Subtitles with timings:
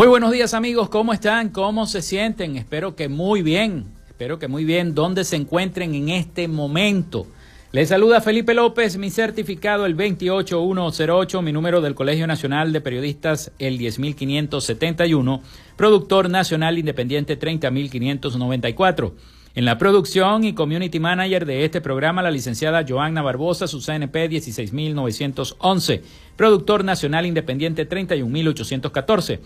[0.00, 1.50] Muy buenos días amigos, ¿cómo están?
[1.50, 2.56] ¿Cómo se sienten?
[2.56, 7.26] Espero que muy bien, espero que muy bien, ¿dónde se encuentren en este momento?
[7.70, 13.52] Les saluda Felipe López, mi certificado el 28108, mi número del Colegio Nacional de Periodistas
[13.58, 15.42] el 10571,
[15.76, 19.14] productor nacional independiente 30594.
[19.52, 24.28] En la producción y community manager de este programa, la licenciada Joanna Barbosa, su CNP
[24.28, 26.02] 16911,
[26.36, 29.40] productor nacional independiente 31814.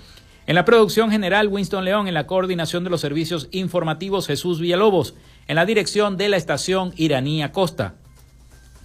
[0.47, 2.07] En la producción general, Winston León.
[2.07, 5.15] En la coordinación de los servicios informativos, Jesús Villalobos.
[5.49, 7.95] En la dirección de la estación Iranía Costa.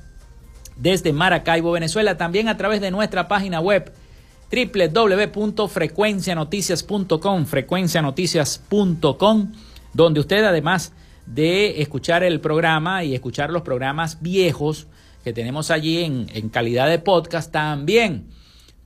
[0.78, 3.92] desde Maracaibo, Venezuela, también a través de nuestra página web
[4.52, 9.52] www.frecuencianoticias.com, frecuencianoticias.com,
[9.94, 10.94] donde usted además
[11.26, 14.88] de escuchar el programa y escuchar los programas viejos,
[15.28, 18.28] que tenemos allí en, calidad de podcast, también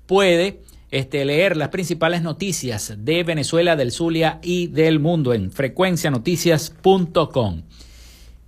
[0.07, 7.61] puede este, leer las principales noticias de Venezuela, del Zulia y del mundo en frecuencianoticias.com.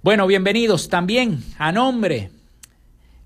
[0.02, 2.31] Bueno, bienvenidos también a nombre,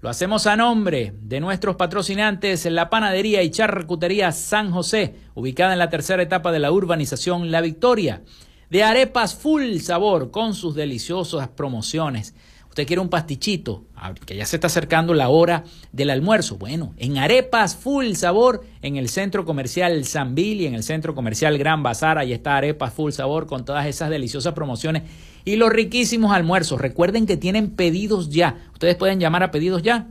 [0.01, 5.79] lo hacemos a nombre de nuestros patrocinantes, la panadería y charcutería San José, ubicada en
[5.79, 8.21] la tercera etapa de la urbanización La Victoria,
[8.69, 12.35] de arepas full sabor con sus deliciosas promociones
[12.77, 13.85] usted quiere un pastichito,
[14.23, 16.57] que ya se está acercando la hora del almuerzo.
[16.57, 21.57] Bueno, en arepas full sabor, en el centro comercial San y en el centro comercial
[21.57, 25.09] Gran Bazar, ahí está arepas full sabor con todas esas deliciosas promociones
[25.43, 26.79] y los riquísimos almuerzos.
[26.79, 28.57] Recuerden que tienen pedidos ya.
[28.73, 30.09] Ustedes pueden llamar a pedidos ya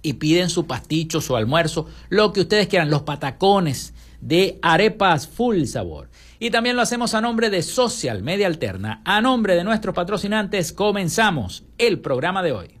[0.00, 3.92] y piden su pasticho, su almuerzo, lo que ustedes quieran, los patacones
[4.22, 6.08] de arepas full sabor.
[6.44, 9.00] Y también lo hacemos a nombre de Social Media Alterna.
[9.06, 12.80] A nombre de nuestros patrocinantes comenzamos el programa de hoy.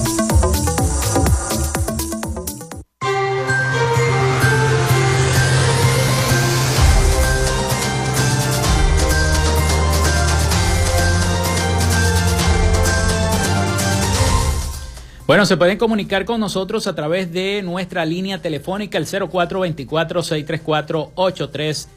[15.27, 21.87] Bueno, se pueden comunicar con nosotros a través de nuestra línea telefónica, el 0424-634-8306.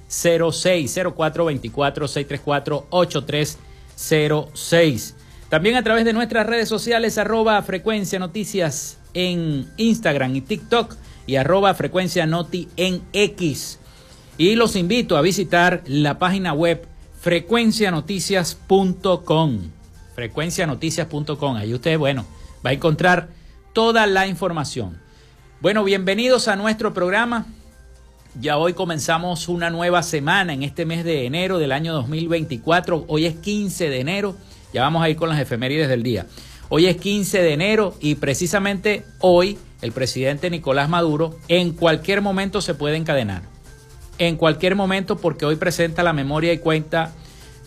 [2.90, 5.14] 0424-634-8306.
[5.48, 10.94] También a través de nuestras redes sociales, arroba frecuencia noticias en Instagram y TikTok
[11.26, 13.78] y arroba frecuencia noti en X.
[14.36, 16.86] Y los invito a visitar la página web
[17.20, 19.58] frecuencianoticias.com.
[20.14, 21.56] Frecuencianoticias.com.
[21.56, 23.28] Ahí usted, bueno va a encontrar
[23.72, 25.00] toda la información.
[25.60, 27.46] Bueno, bienvenidos a nuestro programa.
[28.40, 33.04] Ya hoy comenzamos una nueva semana en este mes de enero del año 2024.
[33.06, 34.36] Hoy es 15 de enero.
[34.72, 36.26] Ya vamos a ir con las efemérides del día.
[36.68, 42.60] Hoy es 15 de enero y precisamente hoy el presidente Nicolás Maduro en cualquier momento
[42.60, 43.42] se puede encadenar.
[44.18, 47.12] En cualquier momento porque hoy presenta la memoria y cuenta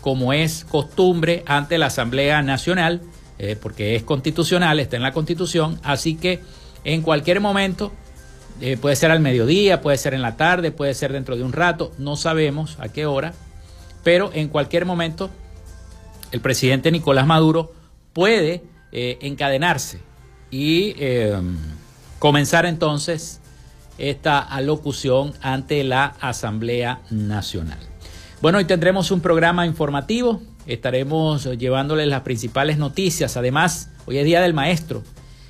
[0.01, 3.01] como es costumbre ante la Asamblea Nacional
[3.39, 6.39] eh, porque es constitucional, está en la constitución, así que
[6.83, 7.91] en cualquier momento,
[8.61, 11.53] eh, puede ser al mediodía, puede ser en la tarde, puede ser dentro de un
[11.53, 13.33] rato, no sabemos a qué hora,
[14.03, 15.29] pero en cualquier momento
[16.31, 17.73] el presidente Nicolás Maduro
[18.13, 19.99] puede eh, encadenarse
[20.49, 20.95] y
[22.19, 23.41] comenzar entonces
[23.97, 27.79] esta alocución ante la Asamblea Nacional.
[28.41, 33.37] Bueno, hoy tendremos un programa informativo estaremos llevándoles las principales noticias.
[33.37, 35.03] Además, hoy es Día del Maestro,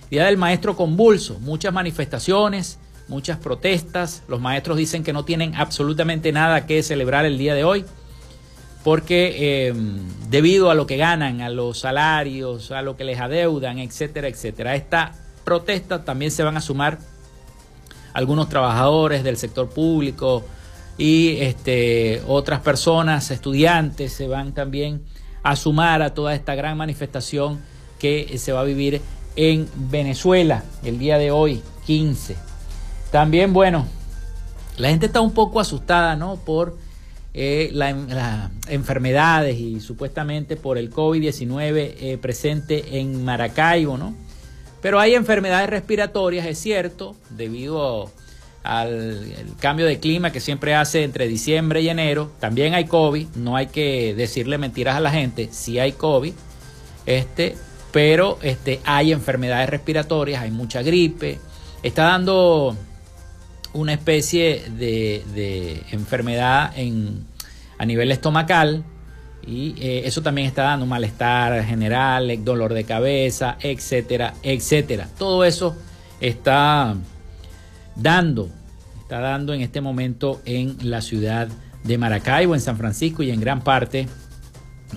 [0.10, 4.24] Día del Maestro convulso, muchas manifestaciones, muchas protestas.
[4.28, 7.86] Los maestros dicen que no tienen absolutamente nada que celebrar el día de hoy
[8.84, 10.00] porque em,
[10.30, 14.72] debido a lo que ganan, a los salarios, a lo que les adeudan, etcétera, etcétera.
[14.72, 15.12] A esta
[15.44, 16.98] protesta también se van a sumar
[18.14, 20.46] algunos trabajadores del sector público,
[20.97, 25.03] y este, otras personas, estudiantes, se van también
[25.44, 27.61] a sumar a toda esta gran manifestación
[27.99, 29.01] que se va a vivir
[29.35, 32.35] en Venezuela el día de hoy, 15.
[33.11, 33.85] También, bueno,
[34.77, 36.35] la gente está un poco asustada, ¿no?
[36.38, 36.77] Por
[37.33, 44.15] eh, las enfermedades y supuestamente por el COVID-19 eh, presente en Maracaibo, ¿no?
[44.81, 48.09] Pero hay enfermedades respiratorias, es cierto, debido a
[48.68, 52.31] al cambio de clima que siempre hace entre diciembre y enero.
[52.40, 56.34] También hay COVID, no hay que decirle mentiras a la gente, sí hay COVID,
[57.06, 57.56] este,
[57.92, 61.40] pero este, hay enfermedades respiratorias, hay mucha gripe,
[61.81, 62.76] está dando
[63.74, 67.26] una especie de, enfermedad en,
[67.78, 68.83] a nivel estomacal
[69.45, 75.07] y eh, eso también está dando malestar general, dolor de cabeza, etcétera, etcétera.
[75.18, 75.76] Todo eso
[76.19, 76.95] está
[77.99, 78.49] dando
[79.07, 81.47] está dando en este momento en la ciudad
[81.85, 84.09] de Maracaibo, en San Francisco y en gran parte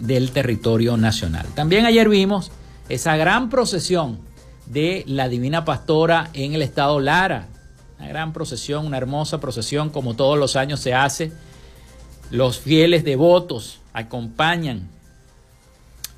[0.01, 1.47] del territorio nacional.
[1.55, 2.51] También ayer vimos
[2.89, 4.19] esa gran procesión
[4.67, 7.47] de la Divina Pastora en el estado Lara.
[8.01, 11.31] Una gran procesión, una hermosa procesión como todos los años se hace.
[12.33, 14.89] Los fieles devotos acompañan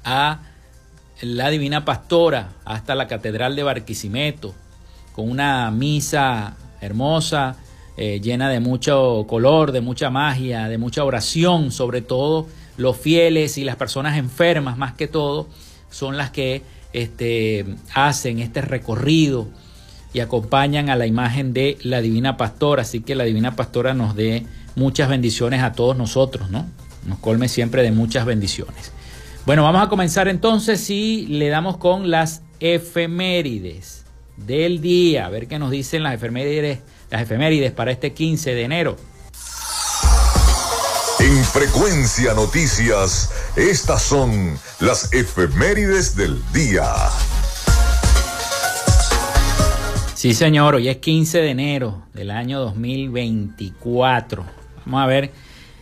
[0.02, 0.40] a
[1.20, 4.54] la Divina Pastora hasta la Catedral de Barquisimeto
[5.14, 7.56] con una misa hermosa
[7.96, 12.46] eh, llena de mucho color, de mucha magia, de mucha oración, sobre todo
[12.78, 15.46] los fieles y las personas enfermas más que todo,
[15.90, 16.62] son las que
[16.94, 19.46] este, hacen este recorrido
[20.14, 22.82] y acompañan a la imagen de la Divina Pastora.
[22.82, 26.66] Así que la Divina Pastora nos dé muchas bendiciones a todos nosotros, ¿no?
[27.06, 28.92] Nos colme siempre de muchas bendiciones.
[29.44, 34.01] Bueno, vamos a comenzar entonces y le damos con las efemérides
[34.46, 35.26] del día.
[35.26, 36.78] A ver qué nos dicen las efemérides
[37.12, 38.96] las efemérides para este 15 de enero.
[41.20, 46.84] En Frecuencia Noticias, estas son las efemérides del día.
[50.14, 54.46] Sí, señor, hoy es 15 de enero del año 2024.
[54.87, 55.32] Vamos a ver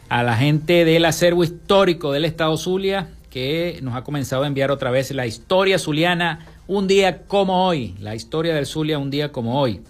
[0.08, 4.72] a la gente del acervo histórico del Estado Zulia que nos ha comenzado a enviar
[4.72, 9.32] otra vez la historia zuliana un día como hoy, la historia del Zulia un día
[9.32, 9.80] como hoy.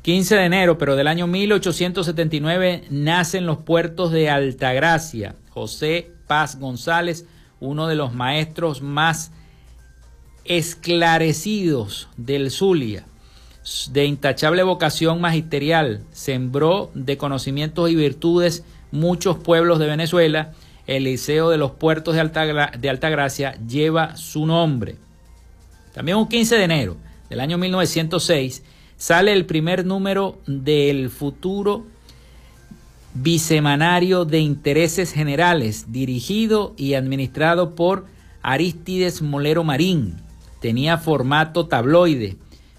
[0.00, 5.34] 15 de enero, pero del año 1879 nacen los puertos de Altagracia.
[5.50, 7.26] José Paz González,
[7.60, 9.30] uno de los maestros más
[10.46, 13.04] esclarecidos del Zulia,
[13.90, 20.52] de intachable vocación magisterial, sembró de conocimientos y virtudes muchos pueblos de Venezuela.
[20.86, 24.96] El Liceo de los Puertos de, de Altagracia lleva su nombre.
[25.92, 26.96] También un 15 de enero
[27.28, 28.62] del año 1906
[28.96, 31.84] sale el primer número del futuro
[33.14, 38.06] bisemanario de intereses generales, dirigido y administrado por
[38.42, 40.16] Aristides Molero Marín.
[40.60, 42.36] Tenía formato tabloide,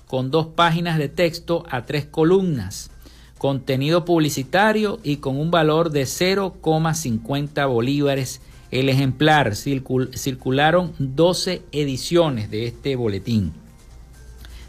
[0.07, 2.89] con dos páginas de texto a tres columnas,
[3.37, 8.41] contenido publicitario y con un valor de 0,50 bolívares
[8.73, 9.55] el ejemplar.
[9.55, 13.53] circularon 12 ediciones de este boletín.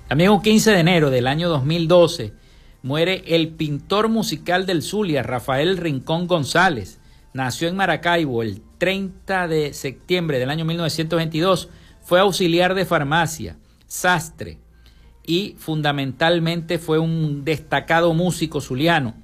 [0.09, 2.35] También un 15 de enero del año 2012
[2.83, 7.01] muere el pintor musical del Zulia, Rafael Rincón González.
[7.33, 11.71] Nació en Maracaibo el 30 de septiembre del año 1922.
[12.03, 13.57] Fue auxiliar de farmacia,
[13.87, 14.59] sastre
[15.27, 19.15] y fundamentalmente fue un destacado músico zuliano.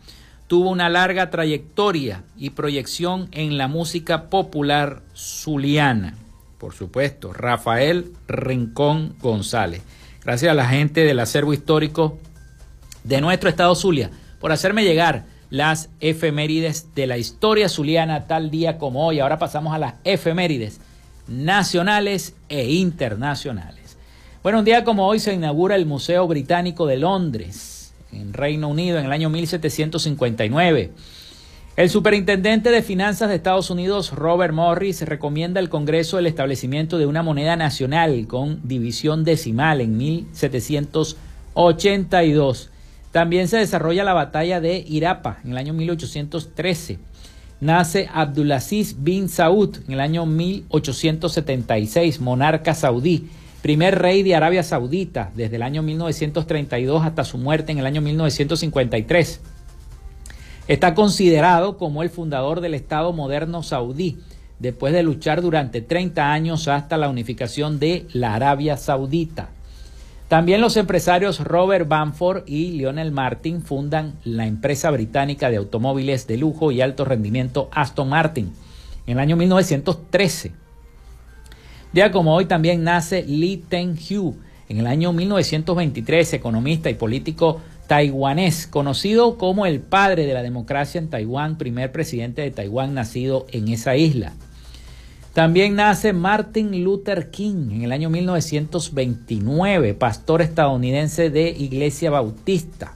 [0.50, 6.16] Tuvo una larga trayectoria y proyección en la música popular zuliana.
[6.58, 9.80] Por supuesto, Rafael Rincón González.
[10.24, 12.18] Gracias a la gente del acervo histórico
[13.04, 18.76] de nuestro estado Zulia por hacerme llegar las efemérides de la historia zuliana tal día
[18.76, 19.20] como hoy.
[19.20, 20.80] Ahora pasamos a las efemérides
[21.28, 23.96] nacionales e internacionales.
[24.42, 27.79] Bueno, un día como hoy se inaugura el Museo Británico de Londres,
[28.12, 30.90] en Reino Unido, en el año 1759.
[31.76, 37.06] El superintendente de finanzas de Estados Unidos, Robert Morris, recomienda al Congreso el establecimiento de
[37.06, 42.70] una moneda nacional con división decimal en 1782.
[43.12, 46.98] También se desarrolla la batalla de Irapa en el año 1813.
[47.60, 53.28] Nace Abdulaziz bin Saud en el año 1876, monarca saudí,
[53.62, 58.00] primer rey de Arabia Saudita desde el año 1932 hasta su muerte en el año
[58.00, 59.40] 1953.
[60.68, 64.18] Está considerado como el fundador del Estado moderno saudí,
[64.58, 69.48] después de luchar durante 30 años hasta la unificación de la Arabia Saudita.
[70.28, 76.36] También los empresarios Robert Bamford y Lionel Martin fundan la empresa británica de automóviles de
[76.36, 78.52] lujo y alto rendimiento Aston Martin
[79.06, 80.52] en el año 1913.
[81.92, 84.36] Día como hoy también nace Lee Teng-hu
[84.68, 91.00] en el año 1923, economista y político taiwanés, conocido como el padre de la democracia
[91.00, 94.34] en Taiwán, primer presidente de Taiwán nacido en esa isla.
[95.34, 102.94] También nace Martin Luther King en el año 1929, pastor estadounidense de Iglesia Bautista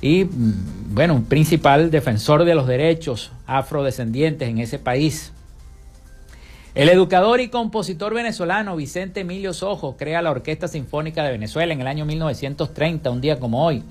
[0.00, 5.32] y, mm, bueno, principal defensor de los derechos afrodescendientes en ese país.
[6.74, 11.82] El educador y compositor venezolano Vicente Emilio Sojo crea la Orquesta Sinfónica de Venezuela en
[11.82, 13.82] el año 1930, un día como hoy.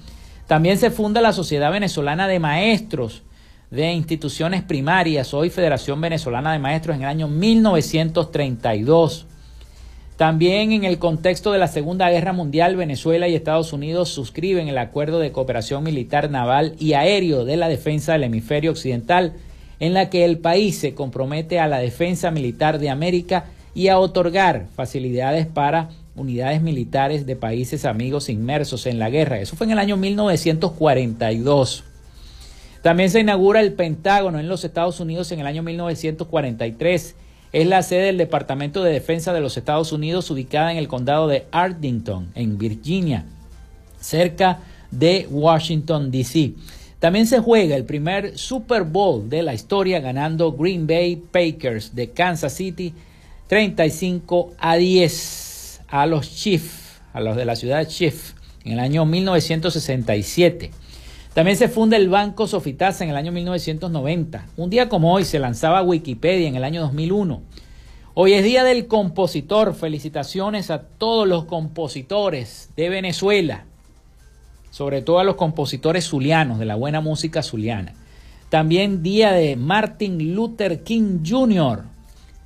[0.48, 3.22] También se funda la Sociedad Venezolana de Maestros
[3.70, 9.28] de Instituciones Primarias, hoy Federación Venezolana de Maestros, en el año 1932.
[10.18, 14.80] También en el contexto de la Segunda Guerra Mundial, Venezuela y Estados Unidos suscriben el
[14.80, 19.34] Acuerdo de Cooperación Militar Naval y Aéreo de la Defensa del Hemisferio Occidental
[19.82, 23.98] en la que el país se compromete a la defensa militar de América y a
[23.98, 29.40] otorgar facilidades para unidades militares de países amigos inmersos en la guerra.
[29.40, 31.84] Eso fue en el año 1942.
[32.84, 37.16] También se inaugura el Pentágono en los Estados Unidos en el año 1943.
[37.52, 41.28] Es la sede del Departamento de Defensa de los Estados Unidos ubicada en el condado
[41.28, 43.26] de Arlington, en Virginia,
[44.00, 44.60] cerca
[44.92, 46.54] de Washington, D.C.
[47.02, 52.12] También se juega el primer Super Bowl de la historia ganando Green Bay Packers de
[52.12, 52.94] Kansas City
[53.48, 59.08] 35 a 10 a los Chiefs, a los de la ciudad Chiefs en el año
[59.08, 60.70] 1967.
[61.34, 64.46] También se funda el Banco Sofitasa en el año 1990.
[64.56, 67.42] Un día como hoy se lanzaba Wikipedia en el año 2001.
[68.14, 69.74] Hoy es Día del Compositor.
[69.74, 73.66] Felicitaciones a todos los compositores de Venezuela
[74.72, 77.94] sobre todo a los compositores zulianos de la buena música zuliana.
[78.50, 81.84] También día de Martin Luther King Jr.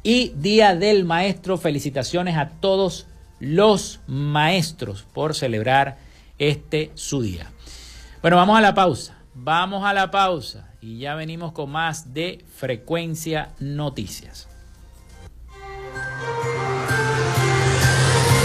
[0.04, 1.58] y día del maestro.
[1.58, 3.08] Felicitaciones a todos
[3.40, 5.98] los maestros por celebrar
[6.38, 7.52] este su día.
[8.22, 9.18] Bueno, vamos a la pausa.
[9.34, 14.48] Vamos a la pausa y ya venimos con más de Frecuencia Noticias.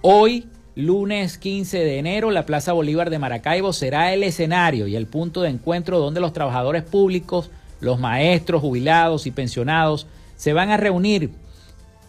[0.00, 5.08] Hoy Lunes 15 de enero, la Plaza Bolívar de Maracaibo será el escenario y el
[5.08, 10.06] punto de encuentro donde los trabajadores públicos, los maestros, jubilados y pensionados
[10.36, 11.32] se van a reunir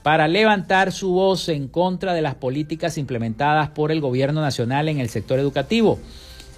[0.03, 4.99] para levantar su voz en contra de las políticas implementadas por el gobierno nacional en
[4.99, 5.97] el sector educativo.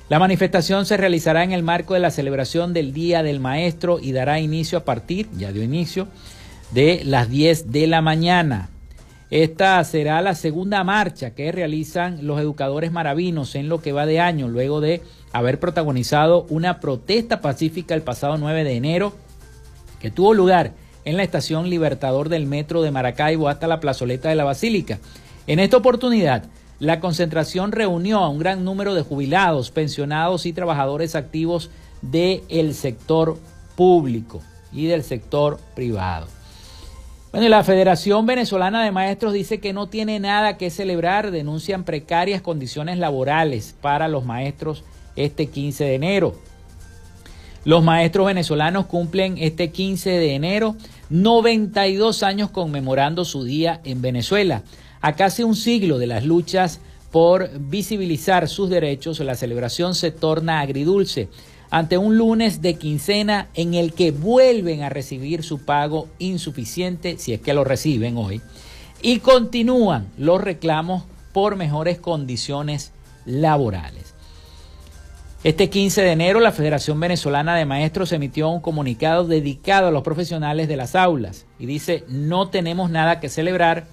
[0.09, 4.12] La manifestación se realizará en el marco de la celebración del Día del Maestro y
[4.12, 6.09] dará inicio a partir, ya dio inicio,
[6.71, 8.69] de las 10 de la mañana.
[9.31, 14.19] Esta será la segunda marcha que realizan los educadores maravinos en lo que va de
[14.19, 19.13] año, luego de haber protagonizado una protesta pacífica el pasado 9 de enero
[20.01, 20.73] que tuvo lugar
[21.05, 24.99] en la estación Libertador del Metro de Maracaibo hasta la plazoleta de la Basílica.
[25.47, 26.43] En esta oportunidad,
[26.79, 31.69] la concentración reunió a un gran número de jubilados, pensionados y trabajadores activos
[32.01, 33.37] del sector
[33.77, 34.41] público
[34.73, 36.27] y del sector privado.
[37.31, 42.41] Bueno, la Federación Venezolana de Maestros dice que no tiene nada que celebrar, denuncian precarias
[42.41, 44.83] condiciones laborales para los maestros
[45.15, 46.35] este 15 de enero.
[47.63, 50.75] Los maestros venezolanos cumplen este 15 de enero
[51.09, 54.63] 92 años conmemorando su día en Venezuela.
[54.99, 60.59] A casi un siglo de las luchas por visibilizar sus derechos, la celebración se torna
[60.59, 61.29] agridulce
[61.71, 67.34] ante un lunes de quincena en el que vuelven a recibir su pago insuficiente, si
[67.34, 68.41] es que lo reciben hoy,
[69.01, 72.91] y continúan los reclamos por mejores condiciones
[73.25, 74.13] laborales.
[75.45, 80.03] Este 15 de enero la Federación Venezolana de Maestros emitió un comunicado dedicado a los
[80.03, 83.88] profesionales de las aulas y dice, no tenemos nada que celebrar,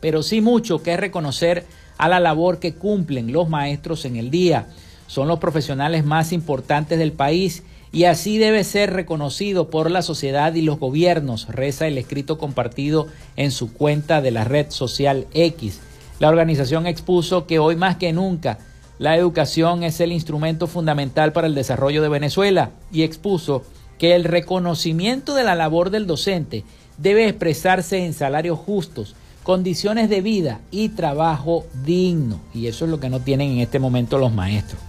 [0.00, 1.64] pero sí mucho que reconocer
[1.96, 4.66] a la labor que cumplen los maestros en el día
[5.08, 10.54] son los profesionales más importantes del país y así debe ser reconocido por la sociedad
[10.54, 15.80] y los gobiernos, reza el escrito compartido en su cuenta de la red social X.
[16.20, 18.58] La organización expuso que hoy más que nunca
[18.98, 23.62] la educación es el instrumento fundamental para el desarrollo de Venezuela y expuso
[23.98, 26.64] que el reconocimiento de la labor del docente
[26.98, 32.40] debe expresarse en salarios justos, condiciones de vida y trabajo digno.
[32.52, 34.87] Y eso es lo que no tienen en este momento los maestros.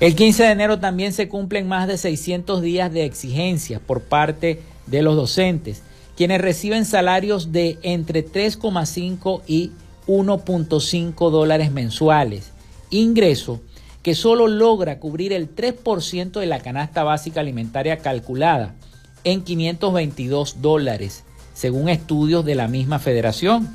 [0.00, 4.62] El 15 de enero también se cumplen más de 600 días de exigencias por parte
[4.86, 5.82] de los docentes,
[6.16, 9.72] quienes reciben salarios de entre 3,5 y
[10.06, 12.52] 1.5 dólares mensuales,
[12.90, 13.60] ingreso
[14.04, 18.76] que solo logra cubrir el 3% de la canasta básica alimentaria calculada
[19.24, 23.68] en 522 dólares, según estudios de la misma federación.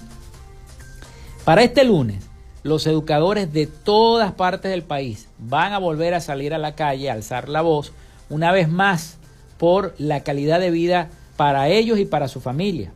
[1.43, 2.23] Para este lunes,
[2.63, 7.09] los educadores de todas partes del país van a volver a salir a la calle,
[7.09, 7.91] a alzar la voz,
[8.29, 9.17] una vez más
[9.57, 12.91] por la calidad de vida para ellos y para su familia.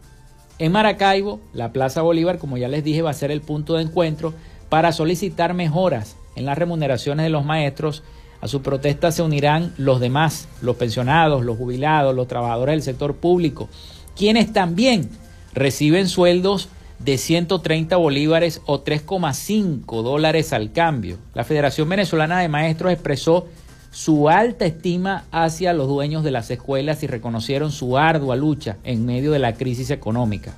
[0.59, 3.83] En Maracaibo, la Plaza Bolívar, como ya les dije, va a ser el punto de
[3.83, 4.33] encuentro
[4.69, 8.03] para solicitar mejoras en las remuneraciones de los maestros.
[8.41, 13.15] A su protesta se unirán los demás, los pensionados, los jubilados, los trabajadores del sector
[13.15, 13.69] público,
[14.15, 15.09] quienes también
[15.53, 21.17] reciben sueldos de 130 bolívares o 3,5 dólares al cambio.
[21.33, 23.47] La Federación Venezolana de Maestros expresó
[23.91, 29.05] su alta estima hacia los dueños de las escuelas y reconocieron su ardua lucha en
[29.05, 30.53] medio de la crisis económica.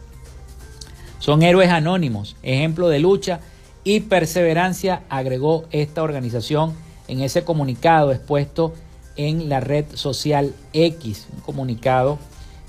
[1.20, 3.42] Son héroes anónimos, ejemplo de lucha
[3.84, 6.74] y perseverancia, agregó esta organización
[7.08, 8.74] en ese comunicado expuesto
[9.16, 12.18] en la red social X, un comunicado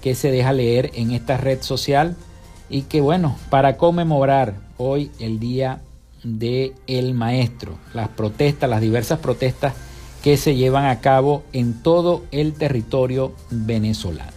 [0.01, 2.17] que se deja leer en esta red social
[2.71, 5.83] y que bueno, para conmemorar hoy el Día
[6.23, 9.75] del el Maestro, las protestas, las diversas protestas
[10.23, 14.33] que se llevan a cabo en todo el territorio venezolano.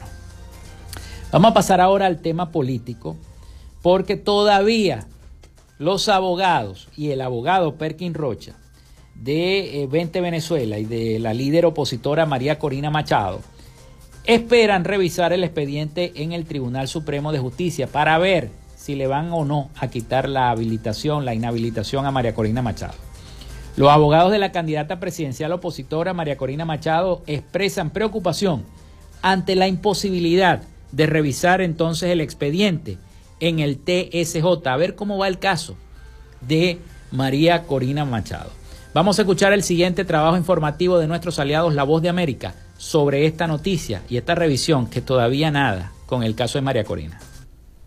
[1.32, 3.16] Vamos a pasar ahora al tema político,
[3.82, 5.08] porque todavía
[5.78, 8.56] los abogados y el abogado Perkin Rocha
[9.16, 13.42] de 20 eh, Venezuela y de la líder opositora María Corina Machado
[14.26, 19.32] esperan revisar el expediente en el Tribunal Supremo de Justicia para ver si le van
[19.32, 22.96] o no a quitar la habilitación, la inhabilitación a María Corina Machado.
[23.76, 28.64] Los abogados de la candidata presidencial opositora María Corina Machado expresan preocupación
[29.22, 32.98] ante la imposibilidad de revisar entonces el expediente
[33.40, 35.76] en el TSJ, a ver cómo va el caso
[36.42, 36.80] de
[37.12, 38.52] María Corina Machado.
[38.94, 42.54] Vamos a escuchar el siguiente trabajo informativo de nuestros aliados La Voz de América
[42.84, 47.18] sobre esta noticia y esta revisión que todavía nada con el caso de María Corina.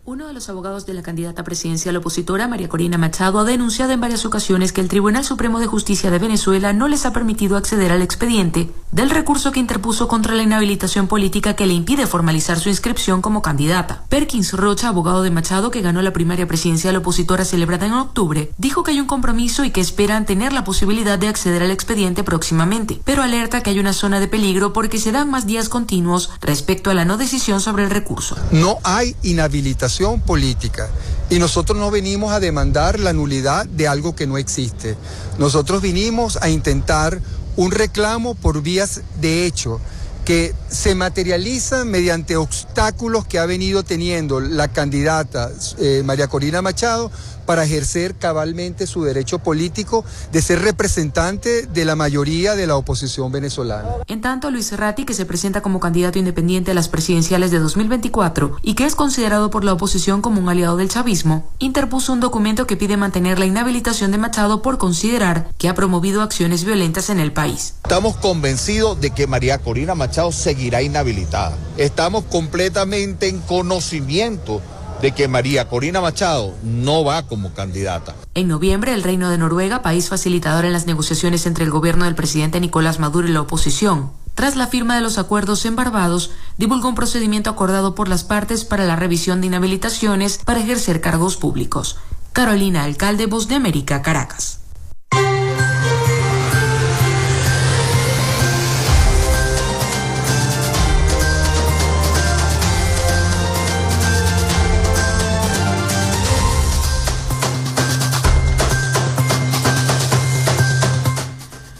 [0.09, 3.99] Uno de los abogados de la candidata presidencial opositora, María Corina Machado, ha denunciado en
[3.99, 7.91] varias ocasiones que el Tribunal Supremo de Justicia de Venezuela no les ha permitido acceder
[7.91, 12.69] al expediente del recurso que interpuso contra la inhabilitación política que le impide formalizar su
[12.69, 14.05] inscripción como candidata.
[14.07, 18.83] Perkins Rocha, abogado de Machado, que ganó la primaria presidencial opositora celebrada en octubre, dijo
[18.83, 23.01] que hay un compromiso y que esperan tener la posibilidad de acceder al expediente próximamente,
[23.03, 26.91] pero alerta que hay una zona de peligro porque se dan más días continuos respecto
[26.91, 28.37] a la no decisión sobre el recurso.
[28.53, 30.89] No hay inhabilitación política.
[31.29, 34.95] Y nosotros no venimos a demandar la nulidad de algo que no existe.
[35.37, 37.19] Nosotros vinimos a intentar
[37.55, 39.81] un reclamo por vías de hecho
[40.23, 47.09] que se materializa mediante obstáculos que ha venido teniendo la candidata eh, María Corina Machado
[47.47, 53.31] para ejercer cabalmente su derecho político de ser representante de la mayoría de la oposición
[53.31, 53.89] venezolana.
[54.05, 58.57] En tanto, Luis Serrati, que se presenta como candidato independiente a las presidenciales de 2024
[58.61, 62.67] y que es considerado por la oposición como un aliado del chavismo, interpuso un documento
[62.67, 67.19] que pide mantener la inhabilitación de Machado por considerar que ha promovido acciones violentas en
[67.19, 67.75] el país.
[67.83, 71.57] Estamos convencidos de que María Corina Machado seguirá inhabilitada.
[71.77, 74.61] Estamos completamente en conocimiento
[75.01, 78.15] de que María Corina Machado no va como candidata.
[78.33, 82.15] En noviembre, el Reino de Noruega, país facilitador en las negociaciones entre el gobierno del
[82.15, 86.89] presidente Nicolás Maduro y la oposición, tras la firma de los acuerdos en Barbados, divulgó
[86.89, 91.97] un procedimiento acordado por las partes para la revisión de inhabilitaciones para ejercer cargos públicos.
[92.33, 94.59] Carolina Alcalde, Voz de América, Caracas.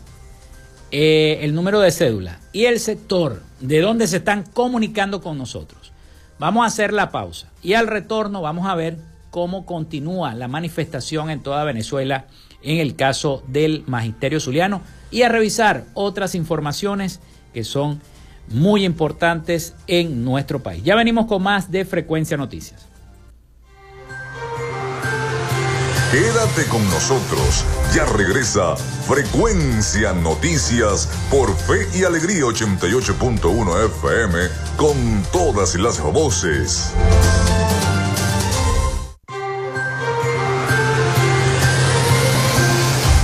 [0.90, 5.92] eh, el número de cédula y el sector de donde se están comunicando con nosotros.
[6.40, 8.98] Vamos a hacer la pausa y al retorno vamos a ver
[9.30, 12.26] cómo continúa la manifestación en toda Venezuela
[12.60, 14.82] en el caso del Magisterio Zuliano
[15.12, 17.20] y a revisar otras informaciones
[17.54, 18.00] que son
[18.48, 20.82] muy importantes en nuestro país.
[20.82, 22.88] Ya venimos con más de Frecuencia Noticias.
[26.10, 34.38] Quédate con nosotros, ya regresa Frecuencia Noticias por Fe y Alegría 88.1 FM
[34.76, 36.92] con todas las voces.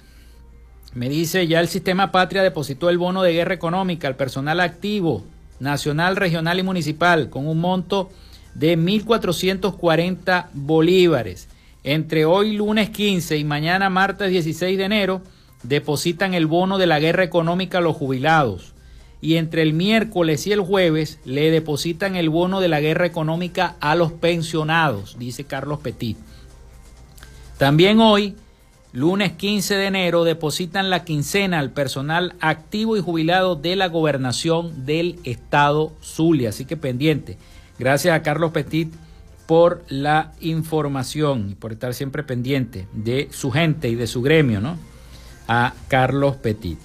[0.94, 5.24] Me dice, ya el sistema Patria depositó el bono de guerra económica al personal activo,
[5.60, 8.10] nacional, regional y municipal, con un monto
[8.56, 11.50] de 1.440 bolívares.
[11.84, 15.22] Entre hoy lunes 15 y mañana martes 16 de enero
[15.64, 18.74] depositan el bono de la guerra económica a los jubilados.
[19.22, 23.78] Y entre el miércoles y el jueves le depositan el bono de la guerra económica
[23.80, 26.18] a los pensionados, dice Carlos Petit.
[27.58, 28.36] También hoy,
[28.92, 34.86] lunes 15 de enero, depositan la quincena al personal activo y jubilado de la gobernación
[34.86, 36.50] del estado Zulia.
[36.50, 37.38] Así que pendiente.
[37.80, 38.94] Gracias a Carlos Petit
[39.46, 44.62] por la información y por estar siempre pendiente de su gente y de su gremio,
[44.62, 44.78] ¿no?
[45.48, 46.80] A Carlos Petit.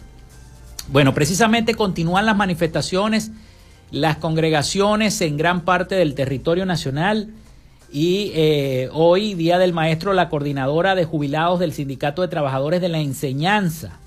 [0.91, 3.31] Bueno, precisamente continúan las manifestaciones,
[3.91, 7.29] las congregaciones en gran parte del territorio nacional
[7.93, 12.89] y eh, hoy, Día del Maestro, la coordinadora de jubilados del Sindicato de Trabajadores de
[12.89, 13.99] la Enseñanza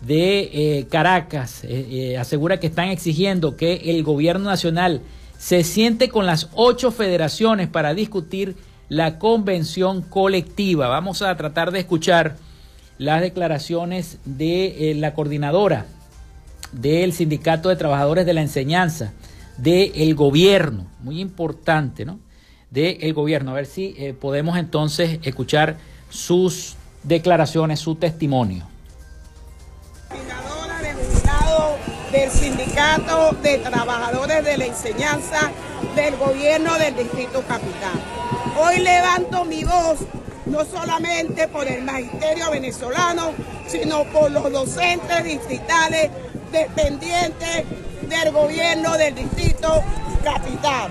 [0.00, 5.02] de eh, Caracas eh, asegura que están exigiendo que el gobierno nacional
[5.42, 8.54] se siente con las ocho federaciones para discutir
[8.88, 10.86] la convención colectiva.
[10.86, 12.36] Vamos a tratar de escuchar
[12.96, 15.86] las declaraciones de eh, la coordinadora
[16.70, 19.14] del Sindicato de Trabajadores de la Enseñanza,
[19.56, 22.20] del gobierno, muy importante, ¿no?
[22.70, 23.50] Del gobierno.
[23.50, 25.76] A ver si eh, podemos entonces escuchar
[26.08, 28.71] sus declaraciones, su testimonio.
[32.12, 35.50] Del Sindicato de Trabajadores de la Enseñanza
[35.96, 37.98] del Gobierno del Distrito Capital.
[38.60, 40.00] Hoy levanto mi voz
[40.44, 43.32] no solamente por el magisterio venezolano,
[43.66, 46.10] sino por los docentes distritales
[46.52, 47.64] dependientes
[48.02, 49.82] del gobierno del Distrito
[50.22, 50.90] Capital,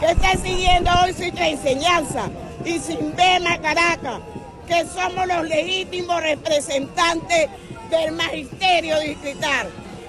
[0.00, 2.28] que está siguiendo hoy nuestra enseñanza
[2.64, 3.14] y sin
[3.46, 4.20] a Caracas,
[4.66, 7.50] que somos los legítimos representantes
[7.88, 9.68] del magisterio distrital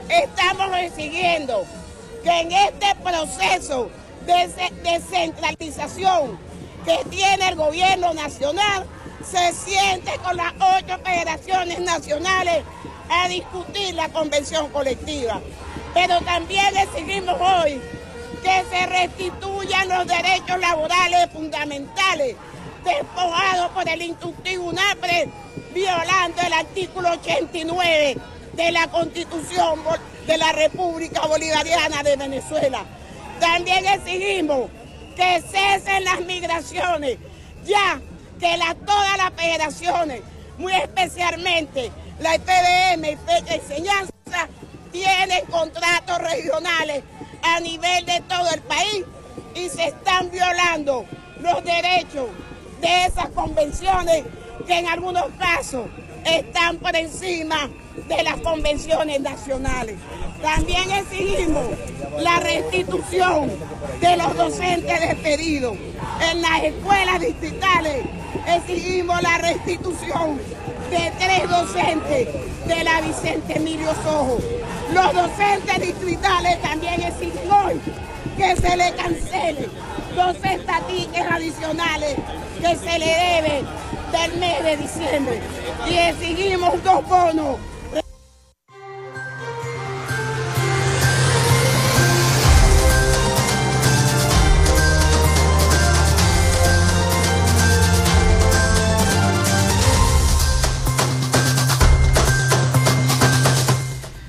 [0.10, 1.66] estamos exigiendo
[2.24, 3.90] que en este proceso
[4.26, 4.50] de
[4.84, 6.38] descentralización
[6.86, 8.86] que tiene el gobierno nacional,
[9.30, 12.64] se siente con las ocho federaciones nacionales
[13.10, 15.42] a discutir la convención colectiva.
[15.94, 17.82] Pero también exigimos hoy
[18.44, 22.36] que se restituyan los derechos laborales fundamentales
[22.86, 25.30] despojados por el instructivo UNAPRE,
[25.74, 28.18] violando el artículo 89
[28.58, 29.80] de la Constitución
[30.26, 32.84] de la República Bolivariana de Venezuela.
[33.40, 34.70] También exigimos
[35.16, 37.18] que cesen las migraciones,
[37.64, 38.02] ya
[38.40, 40.22] que todas las federaciones,
[40.58, 44.50] muy especialmente la IPBM y Enseñanza,
[44.92, 47.04] tienen contratos regionales
[47.44, 49.06] a nivel de todo el país
[49.54, 51.06] y se están violando
[51.40, 52.28] los derechos
[52.82, 54.24] de esas convenciones
[54.66, 55.86] que en algunos casos
[56.28, 57.70] están por encima
[58.08, 59.96] de las convenciones nacionales.
[60.42, 61.66] También exigimos
[62.20, 63.52] la restitución
[64.02, 65.78] de los docentes despedidos.
[66.32, 68.06] En las escuelas distritales
[68.48, 70.38] exigimos la restitución
[70.92, 72.28] de tres docentes
[72.68, 74.38] de la Vicente Emilio Sojo.
[74.94, 77.82] Los docentes distritales también exigen hoy
[78.38, 79.68] que se le cancele
[80.16, 82.16] dos estatiques adicionales
[82.62, 83.66] que se le deben
[84.12, 85.42] del mes de diciembre.
[85.90, 87.58] Y exigimos dos bonos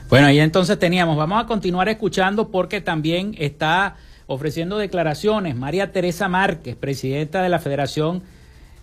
[0.08, 6.30] Bueno, ahí entonces teníamos, vamos a continuar escuchando porque también está ofreciendo declaraciones María Teresa
[6.30, 8.22] Márquez, presidenta de la Federación,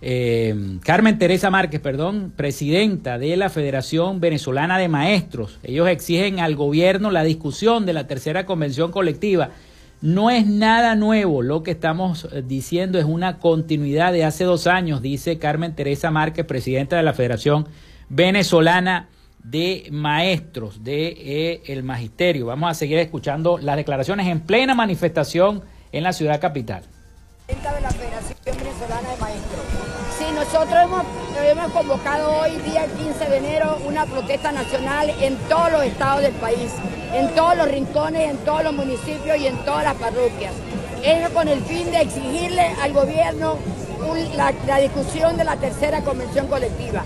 [0.03, 5.57] eh, Carmen Teresa Márquez, perdón, presidenta de la Federación Venezolana de Maestros.
[5.63, 9.49] Ellos exigen al gobierno la discusión de la tercera convención colectiva.
[10.03, 14.67] No es nada nuevo, lo que estamos eh, diciendo es una continuidad de hace dos
[14.67, 17.67] años, dice Carmen Teresa Márquez, presidenta de la Federación
[18.09, 19.07] Venezolana
[19.49, 22.47] de maestros de eh, magisterio.
[22.47, 26.84] Vamos a seguir escuchando las declaraciones en plena manifestación en la ciudad capital.
[27.47, 27.55] De.
[30.17, 31.03] Sí, nosotros hemos,
[31.45, 36.34] hemos convocado hoy, día 15 de enero, una protesta nacional en todos los estados del
[36.34, 36.71] país,
[37.13, 40.53] en todos los rincones, en todos los municipios y en todas las parroquias.
[41.03, 43.60] Es con el fin de exigirle al gobierno
[44.36, 47.03] la, discusión de la tercera convención colectiva.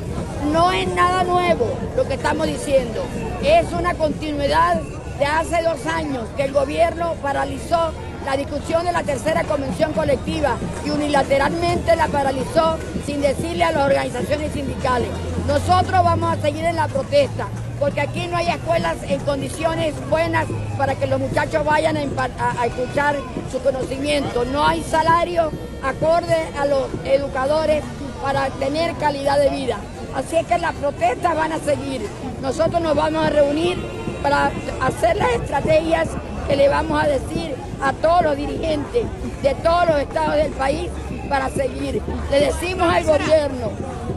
[0.51, 3.03] No es nada nuevo lo que estamos diciendo,
[3.43, 4.81] es una continuidad
[5.19, 7.91] de hace dos años que el gobierno paralizó
[8.29, 13.85] la discusión de la tercera convención colectiva y unilateralmente la paralizó sin decirle a las
[13.85, 15.09] organizaciones sindicales.
[15.47, 17.47] Nosotros vamos a seguir en la protesta
[17.79, 20.45] porque aquí no hay escuelas en condiciones buenas
[20.77, 23.15] para que los muchachos vayan a, escuchar
[23.51, 24.45] su conocimiento.
[24.45, 27.83] No hay salario acorde a los educadores
[28.21, 29.79] para tener calidad de vida.
[30.13, 32.07] Así es que las protestas van a seguir.
[32.43, 33.83] Nosotros nos vamos a reunir
[34.21, 36.09] para hacer las estrategias
[36.49, 39.05] que le vamos a decir a todos los dirigentes
[39.43, 40.89] de todos los estados del país
[41.29, 42.01] para seguir.
[42.31, 43.71] Le decimos al gobierno,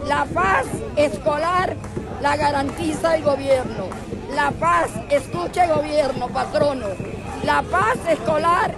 [0.08, 0.64] la paz
[0.96, 1.76] escolar
[2.22, 3.88] la garantiza el gobierno.
[4.34, 6.86] La paz, escuche gobierno, patrono.
[7.44, 8.74] La paz escolar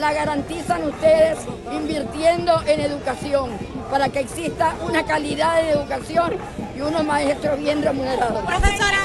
[0.00, 1.38] la garantizan ustedes
[1.72, 3.50] invirtiendo en educación
[3.88, 6.38] para que exista una calidad de educación
[6.74, 8.44] y unos maestros bien remunerados.
[8.44, 8.98] Profesora,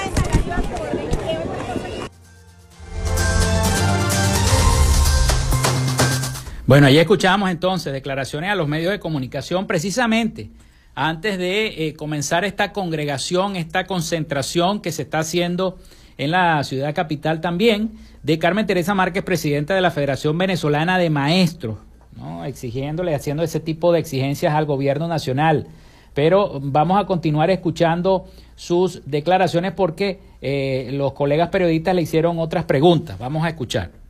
[6.72, 10.52] bueno, ahí escuchamos entonces declaraciones a los medios de comunicación precisamente
[10.96, 15.80] antes de eh, comenzar esta congregación, esta concentración que se está haciendo
[16.18, 17.92] en la ciudad capital también,
[18.24, 21.76] de Carmen Teresa Márquez, presidenta de la Federación Venezolana de Maestros,
[22.16, 22.46] ¿no?
[22.46, 25.68] exigiéndole, haciendo ese tipo de exigencias al gobierno nacional.
[26.14, 32.64] Pero vamos a continuar escuchando sus declaraciones porque eh, los colegas periodistas le hicieron otras
[32.64, 33.20] preguntas.
[33.20, 34.01] Vamos a escuchar.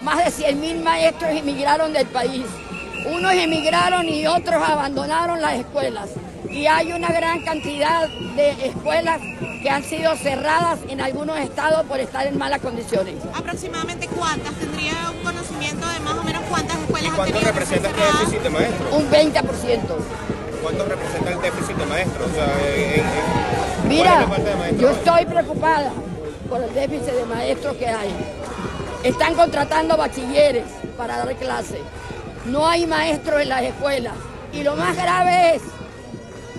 [0.00, 2.44] Más de 100 mil maestros emigraron del país
[3.06, 6.10] unos emigraron y otros abandonaron las escuelas.
[6.48, 9.20] Y hay una gran cantidad de escuelas
[9.62, 13.14] que han sido cerradas en algunos estados por estar en malas condiciones.
[13.34, 14.52] ¿Aproximadamente cuántas?
[14.54, 18.92] ¿Tendría un conocimiento de más o menos cuántas escuelas ¿Cuánto representa este déficit de maestros?
[18.92, 19.80] Un 20%.
[20.62, 22.28] ¿Cuánto representa el déficit de maestros?
[23.88, 24.26] Mira,
[24.78, 25.92] yo estoy preocupada
[26.48, 28.39] por el déficit de maestros que hay.
[29.02, 30.64] Están contratando bachilleres
[30.96, 31.80] para dar clases
[32.46, 34.14] no hay maestros en las escuelas.
[34.52, 35.62] Y lo más grave es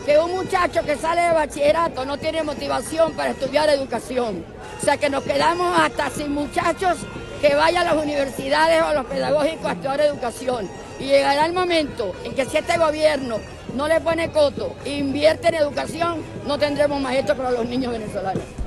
[0.05, 4.45] que un muchacho que sale de bachillerato no tiene motivación para estudiar educación.
[4.81, 6.97] O sea que nos quedamos hasta sin muchachos
[7.41, 10.69] que vayan a las universidades o a los pedagógicos a estudiar educación.
[10.99, 13.37] Y llegará el momento en que si este gobierno
[13.75, 18.60] no le pone coto e invierte en educación, no tendremos maestros para los niños venezolanos.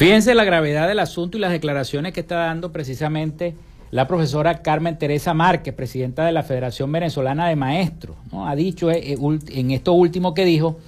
[0.00, 3.54] Fíjense la gravedad del asunto y las declaraciones que está dando precisamente
[3.90, 8.16] la profesora Carmen Teresa Márquez, presidenta de la Federación Venezolana de Maestros.
[8.32, 8.48] ¿no?
[8.48, 10.78] Ha dicho eh, eh, en esto último que dijo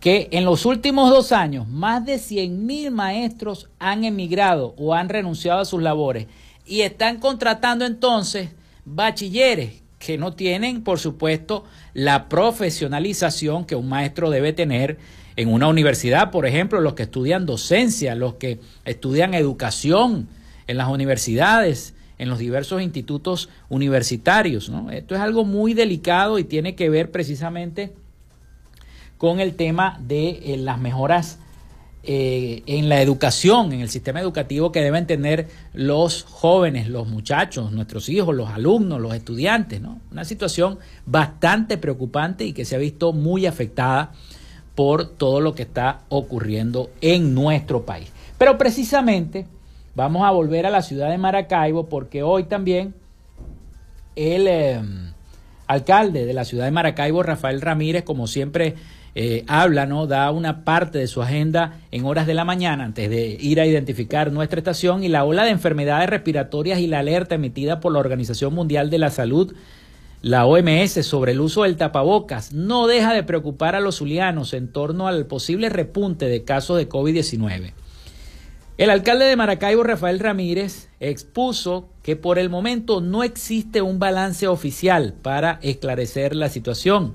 [0.00, 5.08] que en los últimos dos años más de 100 mil maestros han emigrado o han
[5.08, 6.26] renunciado a sus labores
[6.66, 8.50] y están contratando entonces
[8.84, 11.64] bachilleres que no tienen, por supuesto,
[11.94, 14.98] la profesionalización que un maestro debe tener
[15.38, 20.26] en una universidad, por ejemplo, los que estudian docencia, los que estudian educación
[20.66, 24.68] en las universidades, en los diversos institutos universitarios.
[24.90, 27.92] Esto es algo muy delicado y tiene que ver precisamente
[29.16, 31.38] con el tema de eh, las mejoras
[32.02, 37.70] eh, en la educación, en el sistema educativo que deben tener los jóvenes, los muchachos,
[37.70, 39.80] nuestros hijos, los alumnos, los estudiantes.
[39.80, 40.00] ¿no?
[40.10, 44.12] Una situación bastante preocupante y que se ha visto muy afectada
[44.78, 48.12] por todo lo que está ocurriendo en nuestro país.
[48.38, 49.44] Pero precisamente
[49.96, 52.94] vamos a volver a la ciudad de Maracaibo porque hoy también
[54.14, 54.80] el eh,
[55.66, 58.76] alcalde de la ciudad de Maracaibo, Rafael Ramírez, como siempre
[59.16, 60.06] eh, habla, ¿no?
[60.06, 63.66] Da una parte de su agenda en horas de la mañana antes de ir a
[63.66, 67.98] identificar nuestra estación y la ola de enfermedades respiratorias y la alerta emitida por la
[67.98, 69.56] Organización Mundial de la Salud,
[70.20, 74.68] la OMS, sobre el uso del tapabocas no deja de preocupar a los zulianos en
[74.68, 77.72] torno al posible repunte de casos de COVID-19.
[78.78, 84.46] El alcalde de Maracaibo, Rafael Ramírez, expuso que por el momento no existe un balance
[84.48, 87.14] oficial para esclarecer la situación.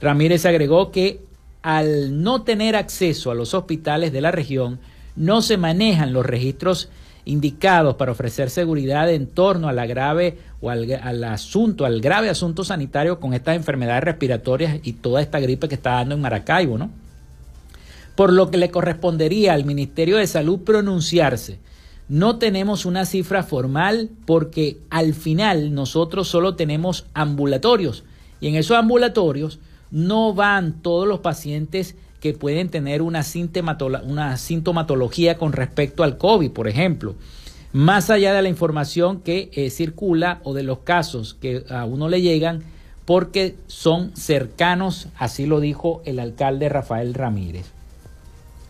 [0.00, 1.22] Ramírez agregó que
[1.62, 4.78] al no tener acceso a los hospitales de la región,
[5.16, 6.90] no se manejan los registros
[7.26, 12.64] indicados para ofrecer seguridad en torno a la grave o al, asunto, al grave asunto
[12.64, 16.90] sanitario con estas enfermedades respiratorias y toda esta gripe que está dando en Maracaibo, ¿no?
[18.16, 21.60] Por lo que le correspondería al Ministerio de Salud pronunciarse.
[22.08, 28.04] No tenemos una cifra formal porque al final nosotros solo tenemos ambulatorios
[28.40, 29.60] y en esos ambulatorios
[29.90, 36.68] no van todos los pacientes que pueden tener una sintomatología con respecto al COVID, por
[36.68, 37.14] ejemplo.
[37.76, 42.08] Más allá de la información que eh, circula o de los casos que a uno
[42.08, 42.62] le llegan,
[43.04, 47.66] porque son cercanos, así lo dijo el alcalde Rafael Ramírez.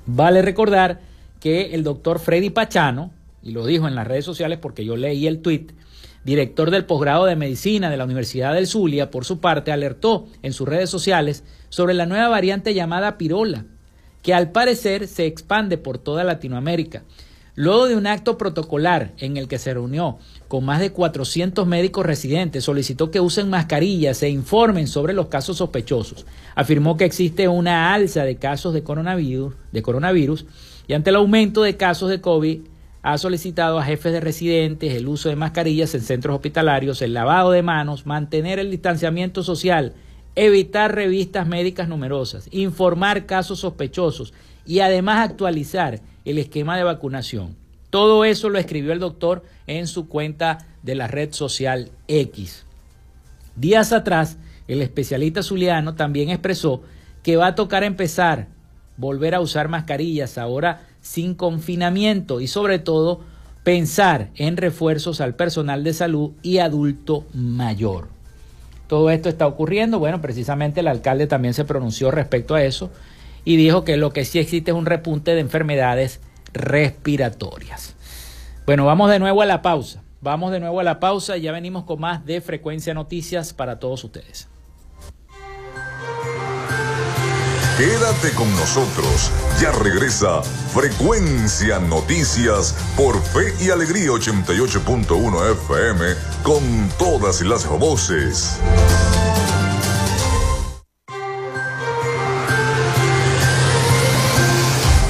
[0.06, 1.02] Vale recordar
[1.38, 3.12] que el doctor Freddy Pachano,
[3.44, 5.70] y lo dijo en las redes sociales porque yo leí el tuit,
[6.24, 10.52] director del posgrado de medicina de la Universidad del Zulia, por su parte, alertó en
[10.52, 13.66] sus redes sociales sobre la nueva variante llamada pirola,
[14.22, 17.04] que al parecer se expande por toda Latinoamérica.
[17.58, 22.04] Luego de un acto protocolar en el que se reunió con más de 400 médicos
[22.04, 26.26] residentes, solicitó que usen mascarillas e informen sobre los casos sospechosos.
[26.54, 30.44] Afirmó que existe una alza de casos de coronavirus, de coronavirus
[30.86, 32.60] y ante el aumento de casos de COVID
[33.00, 37.52] ha solicitado a jefes de residentes el uso de mascarillas en centros hospitalarios, el lavado
[37.52, 39.94] de manos, mantener el distanciamiento social,
[40.34, 44.34] evitar revistas médicas numerosas, informar casos sospechosos
[44.66, 47.56] y además actualizar el esquema de vacunación.
[47.88, 52.66] Todo eso lo escribió el doctor en su cuenta de la red social X.
[53.54, 54.36] Días atrás,
[54.68, 56.82] el especialista zuliano también expresó
[57.22, 58.48] que va a tocar empezar,
[58.96, 63.20] volver a usar mascarillas ahora sin confinamiento y sobre todo
[63.62, 68.08] pensar en refuerzos al personal de salud y adulto mayor.
[68.88, 72.90] Todo esto está ocurriendo, bueno, precisamente el alcalde también se pronunció respecto a eso
[73.46, 76.20] y dijo que lo que sí existe es un repunte de enfermedades
[76.52, 77.94] respiratorias.
[78.66, 80.02] Bueno, vamos de nuevo a la pausa.
[80.20, 83.78] Vamos de nuevo a la pausa y ya venimos con más de Frecuencia Noticias para
[83.78, 84.48] todos ustedes.
[87.78, 89.30] Quédate con nosotros.
[89.60, 96.04] Ya regresa Frecuencia Noticias por Fe y Alegría 88.1 FM
[96.42, 96.62] con
[96.98, 98.58] todas las voces.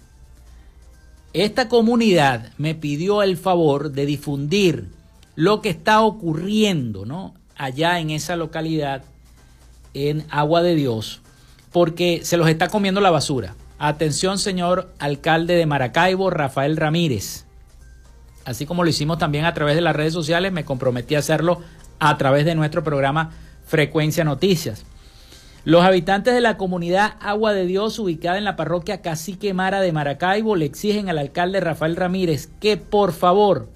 [1.32, 4.86] Esta comunidad me pidió el favor de difundir
[5.34, 7.34] lo que está ocurriendo, ¿no?
[7.58, 9.02] Allá en esa localidad,
[9.92, 11.20] en Agua de Dios,
[11.72, 13.54] porque se los está comiendo la basura.
[13.78, 17.44] Atención, señor alcalde de Maracaibo, Rafael Ramírez.
[18.44, 21.60] Así como lo hicimos también a través de las redes sociales, me comprometí a hacerlo
[21.98, 23.30] a través de nuestro programa
[23.66, 24.84] Frecuencia Noticias.
[25.64, 29.92] Los habitantes de la comunidad Agua de Dios, ubicada en la parroquia Cacique Mara de
[29.92, 33.68] Maracaibo, le exigen al alcalde Rafael Ramírez que por favor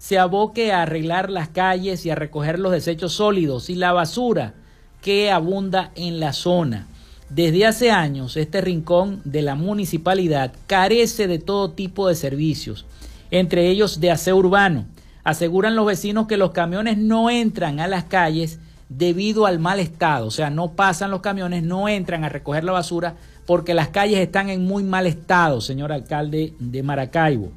[0.00, 4.54] se aboque a arreglar las calles y a recoger los desechos sólidos y la basura
[5.02, 6.86] que abunda en la zona.
[7.28, 12.86] Desde hace años este rincón de la municipalidad carece de todo tipo de servicios,
[13.30, 14.86] entre ellos de aseo urbano.
[15.22, 20.28] Aseguran los vecinos que los camiones no entran a las calles debido al mal estado,
[20.28, 24.20] o sea, no pasan los camiones, no entran a recoger la basura porque las calles
[24.20, 27.52] están en muy mal estado, señor alcalde de Maracaibo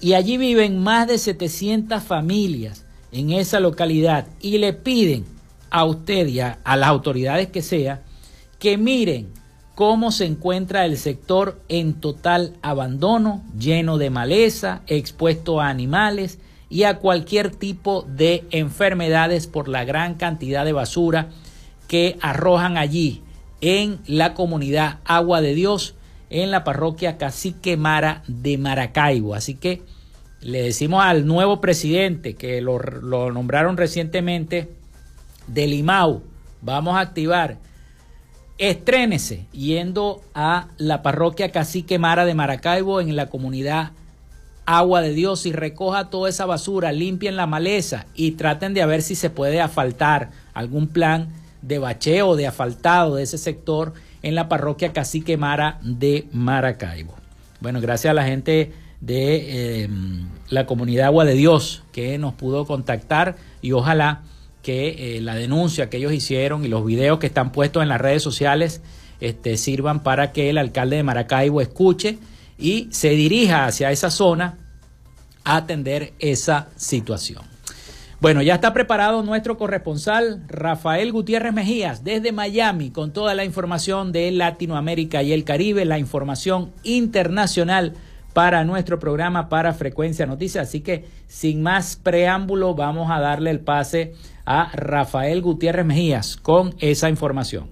[0.00, 4.26] y allí viven más de 700 familias en esa localidad.
[4.40, 5.24] Y le piden
[5.70, 8.02] a usted y a, las autoridades que sea
[8.58, 9.28] que miren
[9.74, 16.38] cómo se encuentra el sector en total abandono, lleno de maleza, expuesto a animales
[16.70, 21.30] y a cualquier tipo de enfermedades por la gran cantidad de basura
[21.88, 23.22] que arrojan allí
[23.60, 25.94] en la comunidad Agua de Dios,
[26.30, 29.34] en la parroquia Cacique Mara de Maracaibo.
[29.34, 29.82] Así que
[30.40, 32.78] le decimos al nuevo presidente que lo,
[33.32, 34.68] nombraron recientemente
[35.46, 36.22] de Limau,
[36.60, 37.56] vamos a activar,
[38.58, 43.92] estrénese yendo a la parroquia Cacique Mara de Maracaibo en la comunidad
[44.66, 49.02] Agua de Dios y recoja toda esa basura, limpien la maleza y traten de ver
[49.02, 51.28] si se puede asfaltar algún plan
[51.60, 53.92] de bacheo, de asfaltado de ese sector
[54.24, 57.14] en la parroquia Cacique Mara de Maracaibo.
[57.60, 59.88] Bueno, gracias a la gente de eh,
[60.48, 64.22] la comunidad Agua de Dios que nos pudo contactar y ojalá
[64.62, 68.00] que eh, la denuncia que ellos hicieron y los videos que están puestos en las
[68.00, 68.80] redes sociales
[69.20, 72.18] este, sirvan para que el alcalde de Maracaibo escuche
[72.58, 74.56] y se dirija hacia esa zona
[75.44, 77.53] a atender esa situación.
[78.24, 84.12] Bueno, ya está preparado nuestro corresponsal Rafael Gutiérrez Mejías desde Miami con toda la información
[84.12, 87.92] de Latinoamérica y el Caribe, la información internacional
[88.32, 90.68] para nuestro programa para Frecuencia Noticias.
[90.68, 94.14] Así que sin más preámbulo vamos a darle el pase
[94.46, 97.68] a Rafael Gutiérrez Mejías con esa información.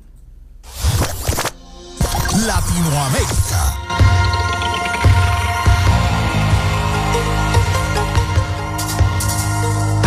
[2.46, 3.81] Latinoamérica.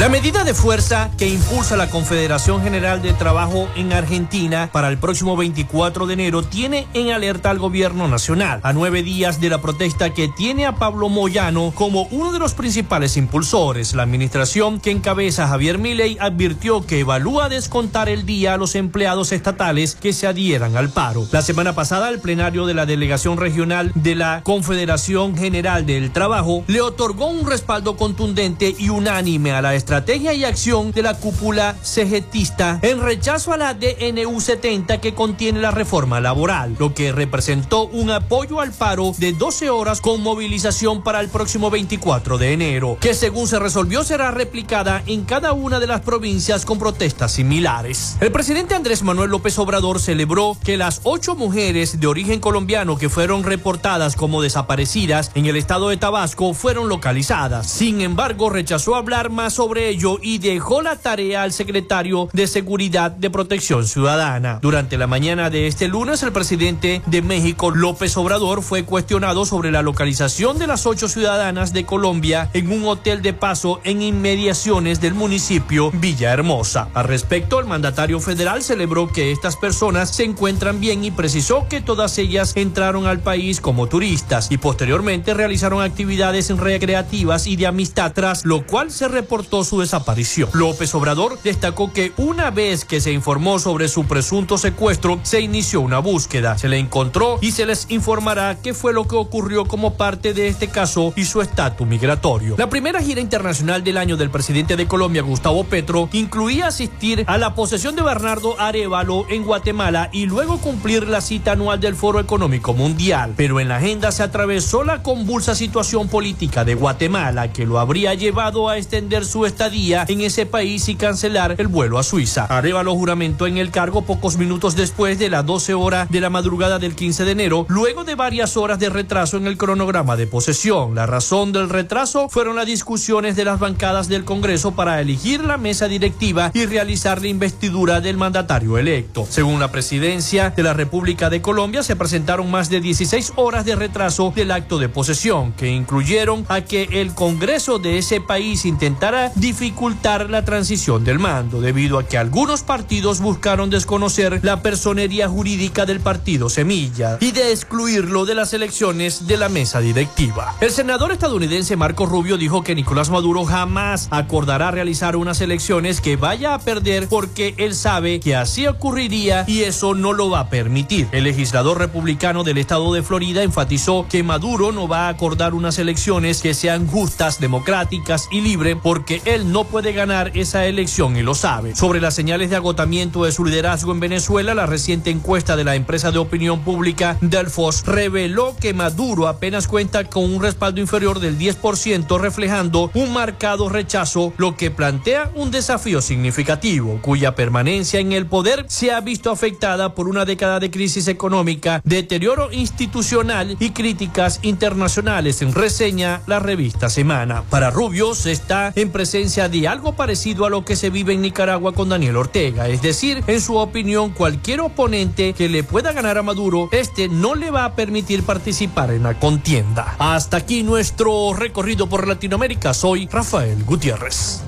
[0.06, 5.00] La medida de fuerza que impulsa la Confederación General de Trabajo en Argentina para el
[5.00, 9.64] próximo 24 de enero tiene en alerta al gobierno nacional, a nueve días de la
[9.64, 13.96] protesta que tiene a Pablo Moyano como uno de los principales impulsores.
[13.96, 19.32] La administración que encabeza Javier Milei advirtió que evalúa descontar el día a los empleados
[19.32, 21.28] estatales que se adhieran al paro.
[21.32, 26.64] La semana pasada, el plenario de la delegación regional de la Confederación General del Trabajo
[26.68, 31.14] le otorgó un respaldo contundente y unánime a la estrategia estrategia y acción de la
[31.14, 37.14] cúpula cegetista en rechazo a la DNU 70 que contiene la reforma laboral, lo que
[37.14, 42.52] representó un apoyo al paro de 12 horas con movilización para el próximo 24 de
[42.52, 47.32] enero, que según se resolvió será replicada en cada una de las provincias con protestas
[47.32, 48.18] similares.
[48.20, 53.08] El presidente Andrés Manuel López Obrador celebró que las ocho mujeres de origen colombiano que
[53.08, 57.70] fueron reportadas como desaparecidas en el estado de Tabasco fueron localizadas.
[57.70, 63.12] Sin embargo, rechazó hablar más sobre ello y dejó la tarea al secretario de Seguridad
[63.12, 64.60] de Protección Ciudadana.
[64.62, 69.72] Durante la mañana de este lunes, el presidente de México, López Obrador, fue cuestionado sobre
[69.72, 75.02] la localización de las ocho ciudadanas de Colombia en un hotel de paso en inmediaciones
[75.02, 76.90] del municipio Villahermosa.
[76.94, 81.82] Al respecto, el mandatario federal celebró que estas personas se encuentran bien y precisó que
[81.82, 88.14] todas ellas entraron al país como turistas y posteriormente realizaron actividades recreativas y de amistad,
[88.14, 90.50] tras lo cual se reportó su desaparición.
[90.54, 95.82] López Obrador destacó que una vez que se informó sobre su presunto secuestro, se inició
[95.82, 96.58] una búsqueda.
[96.58, 100.48] Se le encontró y se les informará qué fue lo que ocurrió como parte de
[100.48, 102.56] este caso y su estatus migratorio.
[102.58, 107.38] La primera gira internacional del año del presidente de Colombia, Gustavo Petro, incluía asistir a
[107.38, 112.20] la posesión de Bernardo Arevalo en Guatemala y luego cumplir la cita anual del Foro
[112.20, 113.34] Económico Mundial.
[113.36, 118.14] Pero en la agenda se atravesó la convulsa situación política de Guatemala que lo habría
[118.14, 122.44] llevado a extender su estadía en ese país y cancelar el vuelo a Suiza.
[122.44, 126.78] Arevalo juramentó en el cargo pocos minutos después de las 12 horas de la madrugada
[126.78, 130.94] del 15 de enero, luego de varias horas de retraso en el cronograma de posesión.
[130.94, 135.56] La razón del retraso fueron las discusiones de las bancadas del Congreso para elegir la
[135.56, 139.26] mesa directiva y realizar la investidura del mandatario electo.
[139.30, 143.78] Según la presidencia de la República de Colombia, se presentaron más de 16 horas de
[143.78, 149.32] retraso del acto de posesión, que incluyeron a que el Congreso de ese país intentara
[149.46, 155.86] dificultar la transición del mando, debido a que algunos partidos buscaron desconocer la personería jurídica
[155.86, 160.56] del partido Semilla y de excluirlo de las elecciones de la mesa directiva.
[160.62, 166.16] El senador estadounidense Marco Rubio dijo que Nicolás Maduro jamás acordará realizar unas elecciones que
[166.16, 170.50] vaya a perder porque él sabe que así ocurriría y eso no lo va a
[170.50, 171.08] permitir.
[171.12, 175.78] El legislador republicano del estado de Florida enfatizó que Maduro no va a acordar unas
[175.78, 181.22] elecciones que sean justas, democráticas y libres porque él no puede ganar esa elección y
[181.22, 181.76] lo sabe.
[181.76, 185.76] Sobre las señales de agotamiento de su liderazgo en Venezuela, la reciente encuesta de la
[185.76, 191.38] empresa de opinión pública Delfos reveló que Maduro apenas cuenta con un respaldo inferior del
[191.38, 198.28] 10%, reflejando un marcado rechazo, lo que plantea un desafío significativo, cuya permanencia en el
[198.28, 204.40] poder se ha visto afectada por una década de crisis económica, deterioro institucional y críticas
[204.44, 207.44] internacionales, en reseña la revista Semana.
[207.50, 211.22] Para Rubio se está en presencia de algo parecido a lo que se vive en
[211.22, 216.20] Nicaragua con Daniel Ortega, es decir, en su opinión, cualquier oponente que le pueda ganar
[216.20, 219.96] a Maduro, este no le va a permitir participar en la contienda.
[219.98, 222.76] Hasta aquí nuestro recorrido por Latinoamérica.
[222.76, 224.44] Soy Rafael Gutiérrez.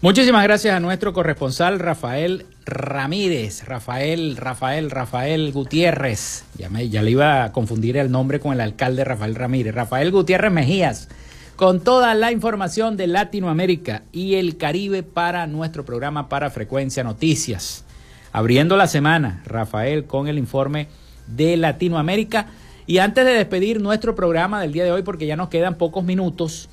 [0.00, 6.44] Muchísimas gracias a nuestro corresponsal Rafael Ramírez, Rafael, Rafael, Rafael Gutiérrez.
[6.56, 9.74] Ya, me, ya le iba a confundir el nombre con el alcalde Rafael Ramírez.
[9.74, 11.08] Rafael Gutiérrez Mejías,
[11.56, 17.84] con toda la información de Latinoamérica y el Caribe para nuestro programa para Frecuencia Noticias.
[18.30, 20.86] Abriendo la semana, Rafael con el informe
[21.26, 22.46] de Latinoamérica.
[22.86, 26.04] Y antes de despedir nuestro programa del día de hoy, porque ya nos quedan pocos
[26.04, 26.68] minutos,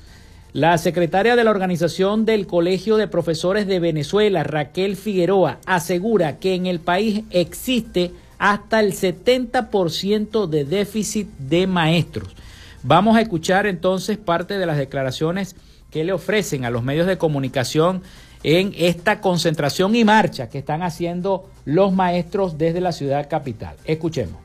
[0.56, 6.54] la secretaria de la Organización del Colegio de Profesores de Venezuela, Raquel Figueroa, asegura que
[6.54, 12.34] en el país existe hasta el 70% de déficit de maestros.
[12.82, 15.56] Vamos a escuchar entonces parte de las declaraciones
[15.90, 18.02] que le ofrecen a los medios de comunicación
[18.42, 23.76] en esta concentración y marcha que están haciendo los maestros desde la ciudad capital.
[23.84, 24.40] Escuchemos.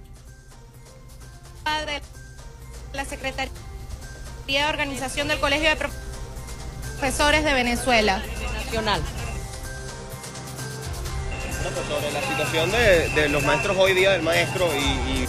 [2.93, 3.53] La secretaria
[4.59, 6.00] de Organización del Colegio de Profesores
[7.01, 8.21] de Venezuela.
[8.65, 9.01] Nacional.
[11.63, 15.27] Bueno, pues sobre la situación de, de los maestros hoy día, del maestro y, y-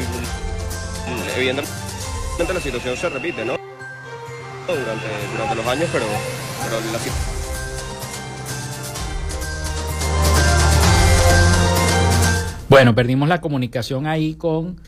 [0.00, 3.56] y evidentemente la situación se repite, ¿no?
[4.66, 6.06] Durante, durante los años, pero,
[6.62, 7.14] pero la situación...
[12.68, 14.80] Bueno, perdimos la comunicación ahí con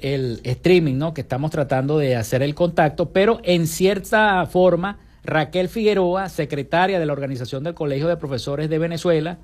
[0.00, 1.14] el streaming, ¿no?
[1.14, 7.06] Que estamos tratando de hacer el contacto, pero en cierta forma, Raquel Figueroa, secretaria de
[7.06, 9.38] la Organización del Colegio de Profesores de Venezuela,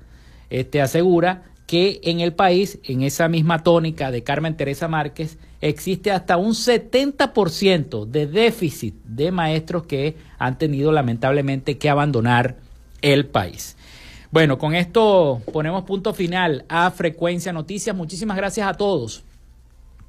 [0.49, 6.11] este, asegura que en el país, en esa misma tónica de Carmen Teresa Márquez, existe
[6.11, 12.57] hasta un 70% de déficit de maestros que han tenido lamentablemente que abandonar
[13.01, 13.75] el país.
[14.31, 17.95] Bueno, con esto ponemos punto final a Frecuencia Noticias.
[17.95, 19.23] Muchísimas gracias a todos